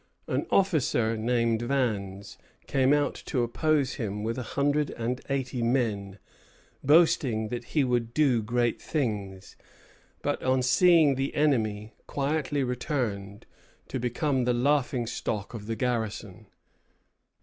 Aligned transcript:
An 0.27 0.47
officer 0.49 1.15
named 1.15 1.61
Vannes 1.61 2.39
came 2.65 2.91
out 2.91 3.13
to 3.27 3.43
oppose 3.43 3.93
him 3.93 4.23
with 4.23 4.39
a 4.39 4.57
hundred 4.57 4.89
and 4.89 5.21
eighty 5.29 5.61
men, 5.61 6.17
boasting 6.83 7.49
that 7.49 7.65
he 7.65 7.83
would 7.83 8.11
do 8.11 8.41
great 8.41 8.81
things; 8.81 9.55
but 10.23 10.41
on 10.41 10.63
seeing 10.63 11.13
the 11.13 11.35
enemy, 11.35 11.93
quietly 12.07 12.63
returned, 12.63 13.45
to 13.89 13.99
become 13.99 14.45
the 14.45 14.55
laughing 14.55 15.05
stock 15.05 15.53
of 15.53 15.67
the 15.67 15.75
garrison. 15.75 16.47